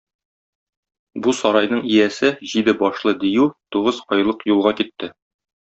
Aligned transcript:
Бу 1.27 1.33
сарайның 1.41 1.83
иясе 1.91 2.31
җиде 2.53 2.75
башлы 2.81 3.15
дию 3.25 3.47
тугыз 3.77 4.03
айлык 4.19 4.45
юлга 4.55 4.77
китте. 4.83 5.15